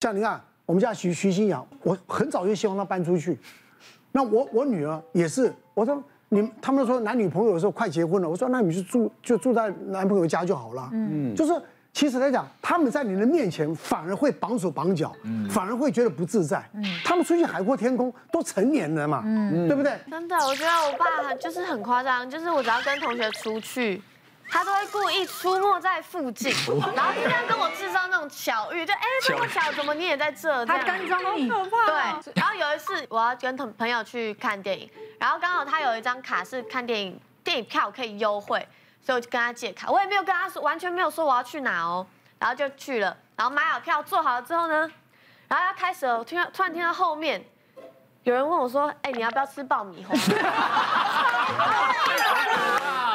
[0.00, 3.38] 像你看，我们家徐徐新阳，我很早就希望他搬出去。
[4.12, 10.88] 那我我女儿也是，我说你他们说男女朋友的时候快结婚了，我说那你就住就住在男朋友家就好了。
[10.94, 11.52] 嗯，就是
[11.92, 16.66] 其实来讲，他们在你的面前反而会绑手绑脚，嗯，反而会觉得不自在。
[16.72, 19.98] 嗯，他们出去海阔天空，都成年人嘛，嗯，对不对？
[20.10, 24.00] 真的，我觉得我爸就是很夸张，就是我只要跟同学出去。
[24.50, 26.52] 他都会故意出没在附近，
[26.94, 30.66] 然后就这样跟我制造那种巧遇，就哎这么巧，怎么你也在这？
[30.66, 32.32] 他跟踪你，对。
[32.34, 38.66] 然后有一次我要跟同朋友去看电影，然后刚好他有一张卡是看电影电影票可以优惠，
[39.00, 42.06] 所以我就跟他借卡，我也没有跟他说，完全没有说我要去哪哦，
[42.38, 44.90] 然后就去了，然后买好票坐好了之后呢，
[45.48, 47.44] 然后要开始了，我听到突然听到后面
[48.24, 50.14] 有人问我说，哎你要不要吃爆米花？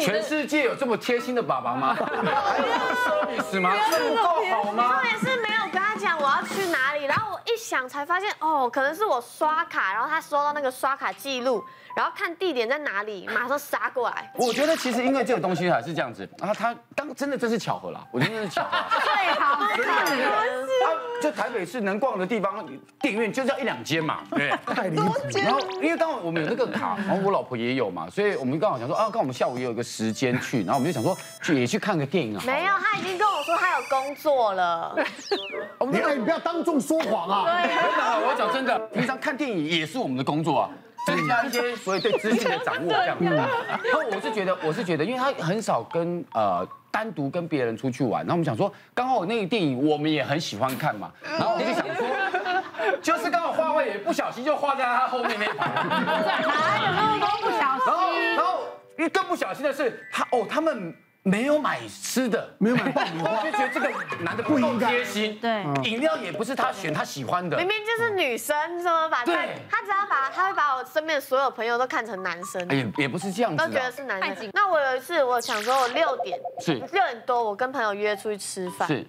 [0.00, 1.94] 全世界有这么贴心的爸爸吗？
[1.96, 2.64] 还有
[3.04, 3.72] 说你是吗？
[3.90, 5.00] 这不够好吗？
[5.00, 11.64] 重点是没有跟他讲我要去哪里，然后我一想才发现，哦，可能是我刷卡，然后他收到那个刷卡记录，
[11.96, 14.30] 然后看地点在哪里，马上杀过来。
[14.34, 18.76] 我觉得其实因为这个东西还是这样子，然后他当真的这是巧合啦，我觉得是巧合。
[19.00, 20.66] 最好是。
[20.84, 22.62] 他就台北市能逛的地方，
[23.00, 24.50] 电影院就这样一两间嘛，对。
[24.66, 25.16] 太离谱。
[25.42, 32.42] 然后因为刚好我们有那个卡，然后我老婆也有嘛，所以我们刚好想说啊，刚好我们下午也有一个时间去，然后我们就想说去也去看个电影啊。
[32.44, 34.94] 没有，他已经跟我说他有工作了。
[35.80, 37.45] 你你不要当众说谎啊。
[37.46, 37.68] 对。
[37.74, 40.70] 真的，我讲真的，平常看电影也是我们的工作啊。
[41.06, 43.16] 增加一些所谓对资讯的掌握，这样。
[43.20, 43.46] 然
[43.94, 55.70] 后我是觉得，我是觉得，因为他很少跟呃单独跟别人出去玩，然后我们想说，刚好那个电影我们也很喜欢看嘛，然后我就想说，就是刚好画位也不小心就画在他后面那一排。
[55.78, 57.86] 哪有那么多不小心？
[57.86, 58.60] 然后，然后，
[58.98, 60.92] 因为更不小心的是，他哦，他们。
[61.26, 65.36] 没有买吃的，没有买爆米花， 就觉得这个男的不够贴心。
[65.40, 67.56] 对，饮料也不是他选他喜欢的。
[67.56, 69.32] 明明就是女生，怎么把他？
[69.68, 72.64] 他只要把他会把我身边的所有朋友都看成男生。
[72.70, 74.48] 也也不是这样子，都觉得是男生。
[74.52, 78.86] 那我有一次，我想说，我六点是六点多，我跟朋友约出去吃饭。
[78.86, 79.04] 是，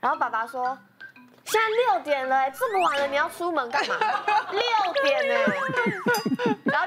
[0.00, 0.78] 然后爸爸说。
[1.42, 3.96] 现在六点了，哎，这么晚了，你要出门干嘛？
[4.52, 5.34] 六点呢，
[6.64, 6.86] 然后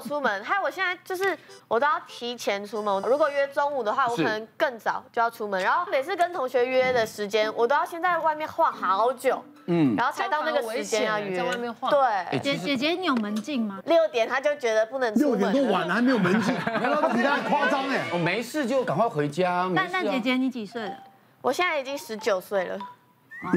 [0.00, 1.36] 我出门，害我现在就是
[1.68, 3.02] 我都要提前出门。
[3.02, 5.62] 如果约中午的话，我可能更早就要出门。
[5.62, 11.36] 然后每次跟同学约的时间，我都要先在外面晃好久，嗯，然后才到那个时间要约。
[11.36, 11.90] 在外面晃。
[11.90, 13.78] 对，姐姐姐，你有门禁吗？
[13.84, 15.38] 六点他就觉得不能出门。
[15.38, 18.06] 六点多晚了还没有门禁， 原来比他还夸张哎。
[18.12, 19.70] 我没事就赶快回家。
[19.76, 20.96] 蛋蛋姐姐你几岁了？
[21.42, 22.78] 我现在已经十九岁了。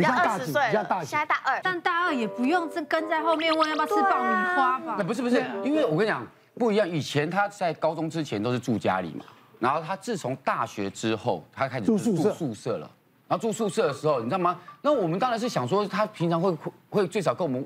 [0.01, 4.95] 要二十岁，要大现在大二，但大二也不用这跟在后面问要不要吃爆米花吧？
[4.97, 6.87] 那不是不是，因为我跟你讲不一样。
[6.87, 9.25] 以前他在高中之前都是住家里嘛，
[9.59, 12.89] 然后他自从大学之后，他开始住宿舍住宿舍了。
[13.27, 14.59] 然后住宿舍的时候，你知道吗？
[14.81, 16.55] 那我们当然是想说，他平常会
[16.89, 17.65] 会最少跟我们。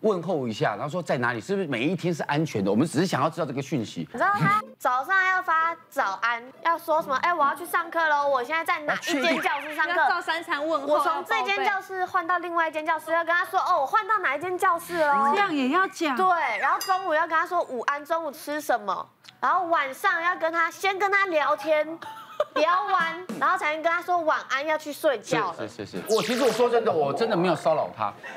[0.00, 2.70] 问候一下，然后说在哪里，是不是每一天是安全的？
[2.70, 4.08] 我们只是想要知道这个讯息。
[4.12, 7.16] 你知道他早上要发早安，要说什么？
[7.16, 8.28] 哎，我要去上课喽！
[8.28, 9.94] 我现在在哪一间教室上课？
[10.08, 10.86] 照三餐问候。
[10.86, 15.32] 我从这间教室换到另外一间教室，要跟他说哦，我换到哪一间教室喽？
[15.32, 16.16] 这样也要讲。
[16.16, 16.26] 对，
[16.58, 19.06] 然后中午要跟他说午安，中午吃什么？
[19.40, 21.98] 然后晚上要跟他先跟他聊天。
[22.60, 25.54] 聊完，然后才能跟他说晚安，要去睡觉。
[25.58, 28.12] 是是是，我其实我说真的，我真的没有骚扰他。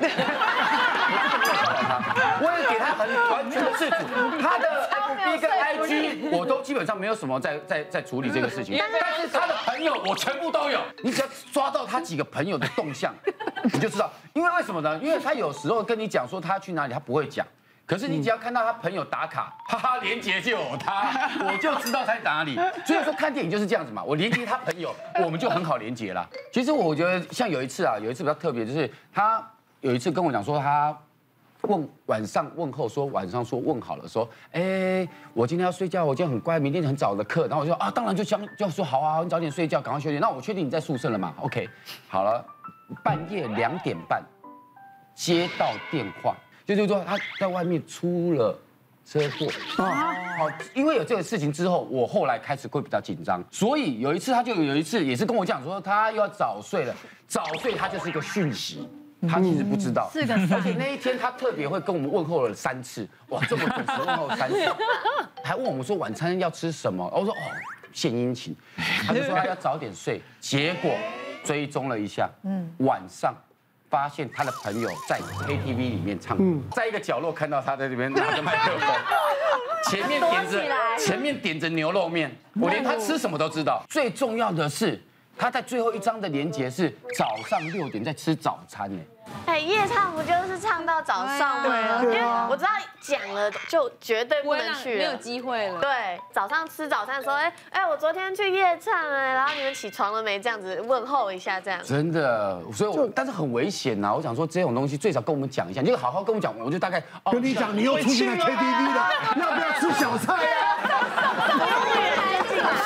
[2.40, 3.96] 我也给他很完全的自主，
[4.40, 8.76] 他的 FB 跟 IG 我都基本上没有什么在在在处理这个事情。
[8.78, 13.14] 但是他的朋友我全部都有，你只要抓到他几个朋友的动向，
[13.64, 14.10] 你就知道。
[14.32, 14.98] 因为为什么呢？
[15.02, 17.46] 因为他有时候跟你讲说他去哪里，他不会讲。
[17.86, 22.54] 可是你只要看到他朋友打卡，哈哈，连接就有他， 我就知道他在哪里。
[22.86, 26.26] 所以说看电影就是这样子嘛，我连接他朋友， 我们就很好连接了。
[26.50, 29.46] 其实我觉得像有一次啊，有一次比较特别，就是他
[29.80, 30.96] 有一次跟我讲说，他
[31.62, 37.46] 问晚上问候说晚上说问好了，说哎，我今天要睡觉，我今天很乖，明天很早的课。
[37.48, 40.18] 然后我就说啊，当然就想就说好啊，你早点睡觉，赶快休息。
[40.18, 41.68] 那我确定你在宿舍了嘛？OK，
[42.08, 42.42] 好了，
[43.02, 44.22] 半夜两点半
[45.14, 46.34] 接到电话。
[46.66, 48.58] 就就是说他在外面出了
[49.04, 49.82] 车祸。
[49.84, 56.94] 啊，好，因为有这个事情之后，我后来开始会比较紧张，所以有一次他就有一次也是跟我讲说他又要早睡了，
[57.28, 58.88] 早睡他就是一个讯息，
[59.28, 64.56] 他其实不知道，是的，而且那一天他特别会跟我们问候了三次，哇，这么准时问候三次，
[65.44, 67.38] 还问我们说晚餐要吃什么，我说哦，
[67.92, 68.56] 献殷勤，
[69.06, 70.90] 他就说他要早点睡，结果
[71.44, 73.34] 追踪了一下，嗯，晚上。
[73.94, 78.88] 发现他的朋友在 KTV 里面唱歌，在一个角落看到他在这边拿着 麦克风，
[79.88, 80.64] 前面点着
[80.98, 83.84] 前面点着牛肉面，我连他吃什么都知道。
[83.88, 85.00] 最重要的是，
[85.38, 89.00] 他在最后一张的连结是早上六点在吃早餐呢。
[89.46, 92.00] 哎，夜唱不就是唱到早上吗？
[92.02, 95.80] 因为我知道讲了就绝对不能去，没有机会了。
[95.80, 100.40] 对，早上吃早餐的时候，哎哎，我昨天去夜唱哎，然后你们起床了没？
[100.40, 101.80] 这样子问候一下，这样。
[101.84, 104.12] 真的，所以我但是很危险呐。
[104.14, 110.78] 我想说这种东西最少跟我们讲一下，你就好好跟我们讲，我就大概跟你讲，你又出现在 KTV 了，要 不要吃小菜呀？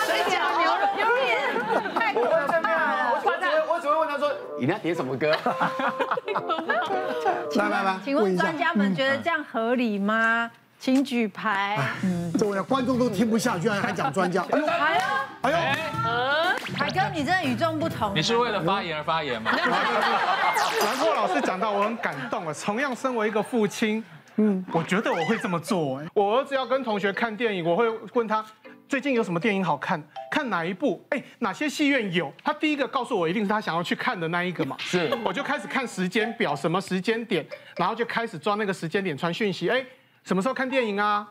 [0.06, 1.28] 水饺、牛肉、牛眼，
[1.94, 2.20] 太可
[2.62, 2.72] 怕了！
[3.24, 5.30] 我只会我只会问他说，你要点什么歌？
[7.56, 10.50] 来来来，请问专家们觉得这样合理吗？
[10.78, 11.76] 请举牌。
[12.04, 14.44] 嗯，这位观众都听不下去，还讲专家。
[14.50, 14.66] 哎呦，
[15.42, 15.56] 哎呦，
[16.76, 18.12] 海哥，你真的与众不同。
[18.14, 19.50] 你是为了发言而发言吗？
[19.56, 22.54] 然后老师讲到，我很感动啊。
[22.64, 24.04] 同样身为一个父亲，
[24.36, 25.98] 嗯，我觉得我会这么做。
[25.98, 28.44] 哎，我儿子要跟同学看电影，我会问他
[28.88, 31.04] 最近有什么电影好看，看哪一部？
[31.10, 32.32] 哎，哪些戏院有？
[32.42, 34.76] 他第一个告诉我，一定是他想要去看的那一个嘛。
[34.78, 37.46] 是，我就开始看时间表，什么时间点，
[37.76, 39.68] 然后就开始抓那个时间点传讯息。
[39.68, 39.84] 哎。
[40.24, 41.26] 什么时候看电影啊？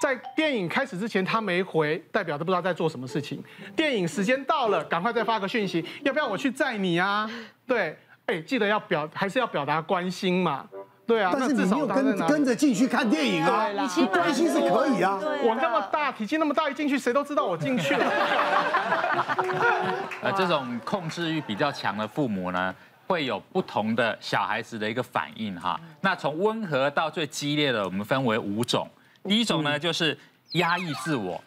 [0.00, 3.42] 在电影开始之前他没回，代表都不知道在做什么事情。
[3.74, 7.28] 电影时间到了，赶快再发个讯息，要不要我去载你啊？
[7.66, 10.68] 对，哎，记得要表还是要表达关心嘛？
[11.10, 13.66] 对啊，但是你没有跟跟着进去看电影啊？
[13.96, 15.18] 你关心是可以啊。
[15.42, 18.06] 我那么大体积那么大，一进去谁都知道我进去了。
[20.22, 22.72] 呃，这种控制欲比较强的父母呢，
[23.08, 28.88] 会有不同的小孩子的一个反应哈，那从温和到最激烈的，我们分为五种。
[29.24, 30.16] 第一种呢，就是
[30.52, 31.42] 压抑自我，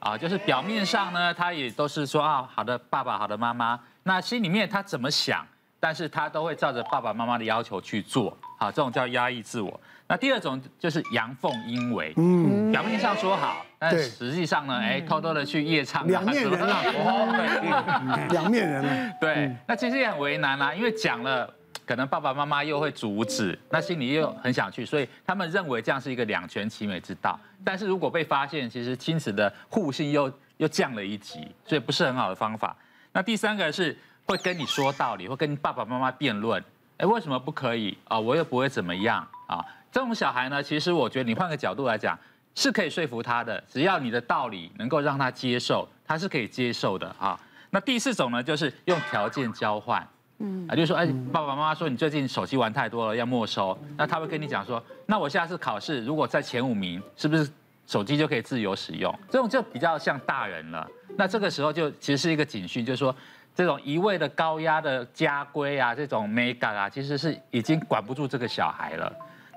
[0.00, 5.46] 啊，就是表面上呢，他也都是说啊，好的爸爸，好的妈妈，那心里面他怎么想，
[5.84, 9.78] 但是他都会照着爸爸妈妈的要求去做，啊，这种叫压抑自我。
[10.08, 21.52] 那第二种就是阳奉阴违，嗯，表面上说好，但实际上呢，哎，偷偷的去夜唱，两面人啊，两面人啊， 对，那其实也很为难啊，因为讲了，
[21.84, 27.38] 可能爸爸妈妈又会阻止，那心里又很想去，所以他们认为这样是一个两全其美之道。
[27.62, 32.74] 但是如果被发现，其实亲子的互信又又降了一级，所以不是很好的方法。
[33.12, 33.94] 那第三个是
[34.26, 36.62] 会跟你说道理，会跟爸爸妈妈辩论，
[36.96, 38.18] 哎，为什么不可以啊？
[38.18, 39.64] 我又不会怎么样啊？
[39.92, 42.18] 这种小孩呢，其实我觉得你换个角度来讲，
[42.54, 47.38] 是可以说服他的，只要你的道理能够让他接受，他是可以接受的啊。
[47.70, 50.06] 那第四种呢，就是用条件交换，
[50.38, 57.48] 嗯，啊，就是说，哎，爸爸妈妈说你最近手机玩太多了，要没收，那他会跟你讲说，那我下次考试如果在前五名，是不是
[57.86, 59.12] 手机就可以自由使用？
[59.28, 60.88] 这种就比较像大人了。
[61.16, 63.14] 那这个时候就其实是一个警讯，就是说，
[63.54, 69.12] 这种一味的高压的家规啊，这种美感啊，其实是已经管不住这个小孩了。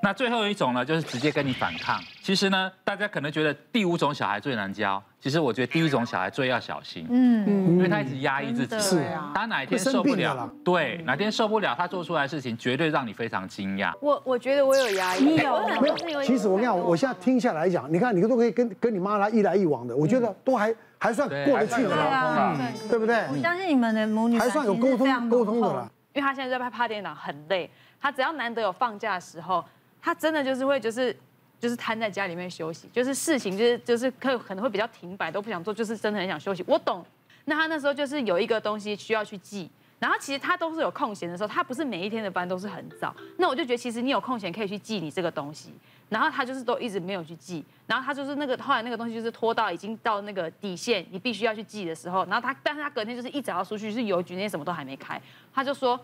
[0.07, 1.99] 那最后一种呢，就是直接跟你反抗。
[2.21, 7.05] 其实呢，大家可能觉得第五种小孩最难教，其实我觉得第一种小孩最要小心。
[7.09, 13.91] 嗯，因为他一直压抑自己，是啊，他哪一天受不了，对，哪天受不了，他做出来的事情绝对让你非常惊讶。
[14.01, 16.23] 我我觉得我有压抑，你有？
[16.23, 22.57] 其实我跟你讲，我现在听下来讲，你看你都可以跟跟你妈来一来一往的，我觉得都还还算过得去的了，
[22.89, 23.25] 对不对？
[23.29, 25.91] 我相信你们的母女还算有沟通沟通的了。
[26.13, 27.69] 因为他现在在拍八点档很累，
[27.99, 29.61] 他只要难得有放假的时候。
[30.01, 31.15] 他真的就是会就是
[31.59, 36.63] 就是瘫在家里面休息，就是事情就是就是可可能会比较停摆，都不想做，就是真的很想休息。
[36.67, 37.05] 我懂。
[37.45, 43.15] 那他那时候就是有一个东西需要去记，然后其实他都是有空闲的时候，他不是每一天的班都是很早。
[43.37, 45.71] 那我就觉得其实你有空闲可以去记你这个东西，
[46.09, 55.21] 然后他就是都一直没有去记，然后他就是那个后来那个东西就是拖到已经到那个底线，你必须要去记的时候，然后他但是他隔天就是一早要出去，是邮局那些什么都还没开，
[55.53, 55.97] 他就说，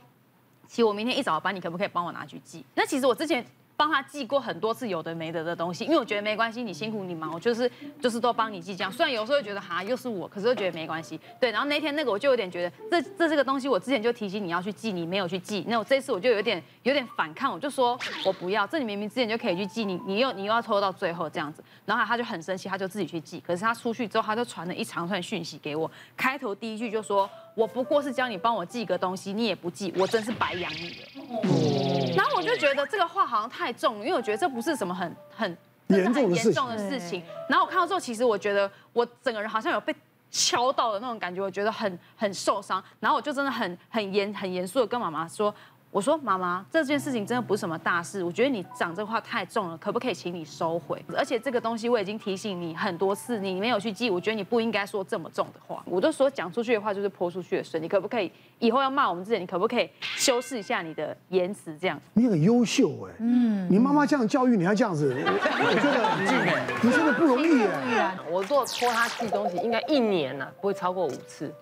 [0.66, 2.66] 其实我明天一早的班你可不可以帮我拿去记？
[2.74, 3.46] 那其实我之前。
[3.75, 7.70] 帮他寄过很多次有的没的的东西，因为我觉得没关系，你辛苦你忙，我就是
[8.01, 8.92] 就是都帮你记这样。
[8.92, 11.20] 虽然有时候觉得哈又是我，可是又觉得没关系。
[11.39, 15.63] 对，然后那天那个我就有点觉得这这这个东西，我之前就提醒你要去寄，你没有去寄。
[15.68, 21.63] 那我这次我就有点有点反抗，我就说我不要，这你明明之前就可以去寄，你你又你又要拖到最后这样子。
[21.86, 23.39] 然后他就很生气，他就自己去寄。
[23.39, 27.30] 可是他出去之后，他就传了一长串讯息给我，开头第一句就说。
[27.56, 32.14] 我不过是教你帮我寄个东西，你也不寄，我真是白养你了。
[32.16, 35.58] 然后我就觉得这个话好像太重，因为我觉得这不是什么很很
[35.88, 37.22] 严重的严重的事情。
[37.48, 39.96] 然后我看到之后，其实我觉得我整个人好像有被
[40.32, 42.84] 敲到的那种感觉，我觉得很很受伤。
[43.00, 45.54] 然后我就真的很很严很严肃的跟妈妈说。
[45.94, 51.00] 我说妈妈，这件事情真的不是什么大事，我觉得你讲这话太重了，可不可以请你收回？
[51.16, 55.84] 而且这个东西我已经提醒你很多次，你没有去记，我觉得你不应该说这么重的话。
[55.86, 61.78] 我都说讲出去的话就是泼出去的水，你可不可以以后要骂我们之前，你可不可以修饰一下你的言辞？
[61.78, 68.18] 这样你很优秀哎，嗯，你妈妈这样教育你还这样子，我觉得你真的不容易哎。
[68.32, 71.54] 我做拖他记东西，应该一年呐不会超过五次。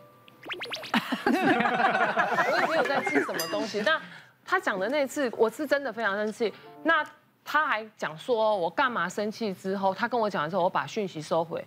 [1.25, 3.81] 我也没有在记什么东西。
[3.81, 3.99] 那
[4.43, 6.53] 他讲的那次，我是真的非常生气。
[6.83, 7.05] 那
[7.43, 9.53] 他还讲说，我干嘛生气？
[9.53, 11.63] 之后他跟我讲完之后，我把讯息收回。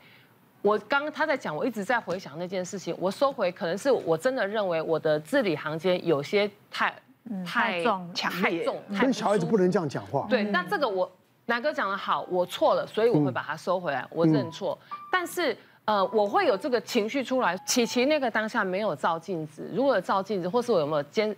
[0.63, 2.95] 我刚刚他在讲，我一直在回想那件事情。
[2.99, 6.95] 我收回，可能是我真的认为我的字里行间有些太
[7.45, 8.83] 太重、太重。
[9.01, 10.27] 跟小孩子不能这样讲话。
[10.29, 11.11] 对，那这个我
[11.47, 14.79] 南哥讲的好，我错了，所以我会把它收回来，我认错。
[15.11, 15.57] 但是。
[15.87, 17.57] 呃，我会有这个情绪出来。
[17.67, 21.35] 琪琪那个当下没有照镜子，如果有照镜子，或是我有没有监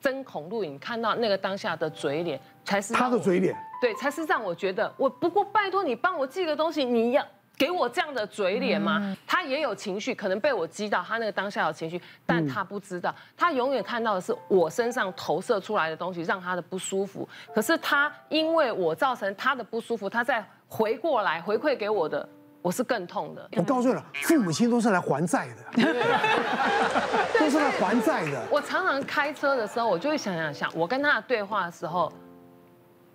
[0.00, 7.26] 针孔录影看到那个当下的嘴脸，才是他的嘴脸，对，才是让我觉得我不过拜托你帮我寄个东西，你要
[7.58, 8.98] 给我这样的嘴脸吗？
[9.02, 17.28] 嗯、他也有情绪，可能被我激到，他那个当下有情绪，但他不知道，他永远看到的是我身上投射出来的东西，让他的不舒服。
[17.52, 22.28] 可是他因为我造成他的不舒服，他再回过来回馈给我的。
[22.62, 23.48] 我是更痛的。
[23.56, 25.82] 我告诉你了，父母亲都是来还债的，
[27.38, 28.40] 都是来还债的。
[28.50, 32.10] 我常常开车的时候，我就会想想想，我跟他的对话的时候，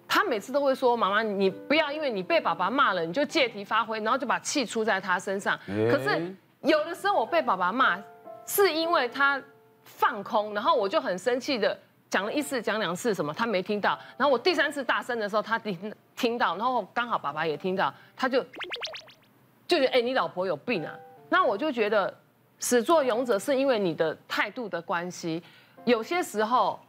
[0.05, 5.57] 他每次都会说：“妈妈，你不要因为你被爸爸骂了，你就借题发挥，然后就把气出在他身上。”
[5.89, 7.97] 可是有的时候我被爸爸骂，
[8.45, 9.41] 是因为他
[9.85, 13.97] 放空，然后我就很生气的讲了一次、讲两次什么，他没听到。
[14.17, 18.45] 然后我第三次大声的时候，他听听到，然后刚好爸爸也听到，他就。
[19.67, 20.93] 就觉得哎，你老婆有病啊！
[21.29, 22.13] 那我就觉得
[22.59, 25.43] 始作俑者是因为你的态度的关系。
[25.83, 26.79] 有些时候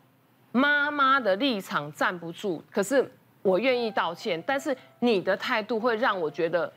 [0.53, 3.11] 妈妈的立场站不住，可是
[3.43, 6.73] 我愿意道歉，但是你的态度会让我觉得，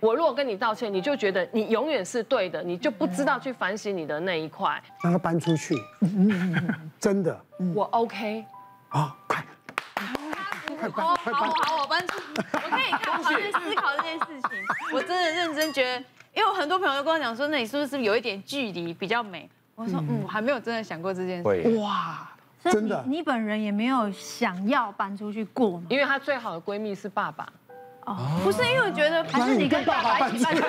[0.00, 4.82] 我如果跟你道歉，你就觉得你永远是对的，你就不知道去反省你的那一块。
[5.02, 5.74] 让他搬出去，
[7.00, 7.40] 真的，
[7.74, 8.44] 我 OK
[8.90, 9.16] 啊，
[10.74, 10.88] 快。
[10.90, 14.64] 好好好，我搬出，我可以看， 好去思考这件事情。
[14.92, 16.04] 我真的认真觉得，
[16.34, 19.48] 因为我很多朋友都跟我讲说，那你是不是有一点距离比较美？
[19.74, 21.78] 我说，嗯，我还没有真的想过这件事。
[21.78, 22.28] 哇，
[22.62, 25.86] 真的，你本人也没有想要搬出去过吗？
[25.88, 27.46] 因为她最好的闺蜜是爸爸。
[28.06, 30.68] 哦，不是，因为我觉得还是你跟爸爸一起搬出去。